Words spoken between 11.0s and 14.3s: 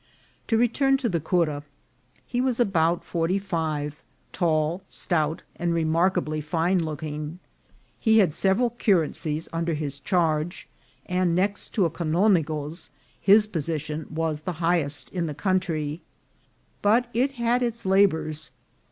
and next to a canonigo's, his position